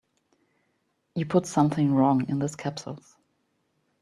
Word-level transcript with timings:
You 1.13 1.27
put 1.27 1.45
something 1.45 1.93
wrong 1.93 2.27
in 2.27 2.39
those 2.39 2.55
capsules. 2.55 3.17